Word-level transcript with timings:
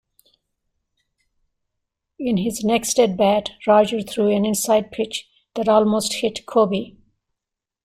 In 2.17 2.37
his 2.37 2.63
next 2.63 2.97
at-bat, 2.97 3.51
Roger 3.67 4.01
threw 4.01 4.35
an 4.35 4.45
inside 4.45 4.91
pitch 4.91 5.29
that 5.53 5.69
almost 5.69 6.11
hit 6.21 6.43
Koby. 6.47 6.97